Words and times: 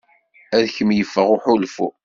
Ad 0.55 0.65
kem-yeffeɣ 0.75 1.27
uḥulfu. 1.35 1.87